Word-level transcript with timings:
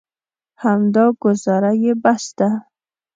همدا 0.63 1.05
ګوزاره 1.23 1.71
یې 1.83 1.93
بس 2.03 2.23
ده. 2.37 2.49